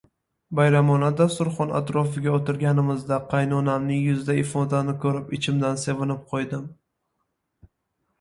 Bayramona 0.59 1.09
dasturxon 1.17 1.73
atrofiga 1.79 2.31
o‘tirganimizda 2.37 3.19
qaynonamning 3.33 4.01
yuzidagi 4.05 4.43
ifodani 4.45 4.95
ko‘rib 5.05 5.29
ichimdan 5.39 5.79
sevinib 5.83 6.25
qo‘ydim 6.33 6.65